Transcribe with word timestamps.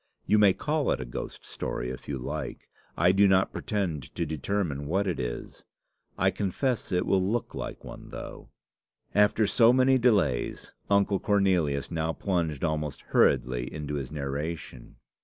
You 0.25 0.39
may 0.39 0.53
call 0.53 0.89
it 0.89 0.99
a 0.99 1.05
ghost 1.05 1.45
story 1.45 1.91
if 1.91 2.07
you 2.07 2.17
like; 2.17 2.71
I 2.97 3.11
do 3.11 3.27
not 3.27 3.53
pretend 3.53 4.15
to 4.15 4.25
determine 4.25 4.87
what 4.87 5.05
it 5.05 5.19
is. 5.19 5.63
I 6.17 6.31
confess 6.31 6.91
it 6.91 7.05
will 7.05 7.21
look 7.21 7.53
like 7.53 7.83
one, 7.83 8.09
though." 8.09 8.49
After 9.13 9.45
so 9.45 9.71
many 9.71 9.99
delays, 9.99 10.73
Uncle 10.89 11.19
Cornelius 11.19 11.91
now 11.91 12.13
plunged 12.13 12.63
almost 12.63 13.01
hurriedly 13.09 13.71
into 13.71 13.93
his 13.93 14.11
narration. 14.11 14.95